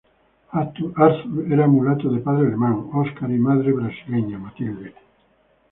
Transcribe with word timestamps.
Arthur 0.59 1.51
era 1.51 1.67
mulato 1.67 2.09
de 2.09 2.21
padre 2.21 2.47
alemán, 2.47 2.89
Oscar 2.91 3.29
y 3.29 3.37
madre 3.37 3.71
brasileña, 3.71 4.39
Matilde. 4.39 4.95